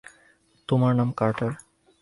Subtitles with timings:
[0.69, 1.51] তোমার নাম কার্টার।